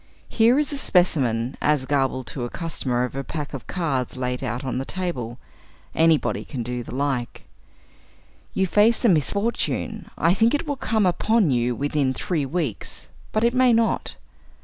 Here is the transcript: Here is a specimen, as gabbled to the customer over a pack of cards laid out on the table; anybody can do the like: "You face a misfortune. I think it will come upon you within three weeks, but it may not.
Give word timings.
Here 0.29 0.57
is 0.57 0.71
a 0.71 0.79
specimen, 0.79 1.57
as 1.61 1.85
gabbled 1.85 2.25
to 2.33 2.39
the 2.41 2.49
customer 2.49 3.03
over 3.03 3.19
a 3.19 3.23
pack 3.23 3.53
of 3.53 3.67
cards 3.67 4.17
laid 4.17 4.43
out 4.43 4.63
on 4.65 4.79
the 4.79 4.83
table; 4.83 5.37
anybody 5.93 6.43
can 6.43 6.63
do 6.63 6.81
the 6.81 6.95
like: 6.95 7.43
"You 8.55 8.65
face 8.65 9.05
a 9.05 9.09
misfortune. 9.09 10.09
I 10.17 10.33
think 10.33 10.55
it 10.55 10.65
will 10.65 10.75
come 10.75 11.05
upon 11.05 11.51
you 11.51 11.75
within 11.75 12.15
three 12.15 12.47
weeks, 12.47 13.09
but 13.31 13.43
it 13.43 13.53
may 13.53 13.73
not. 13.73 14.15